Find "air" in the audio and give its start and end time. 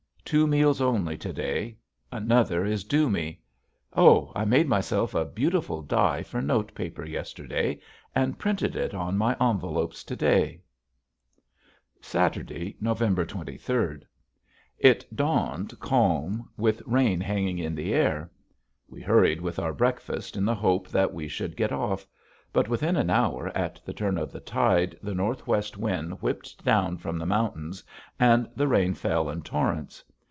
17.93-18.31